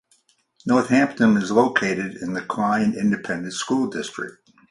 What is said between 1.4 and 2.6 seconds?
located in the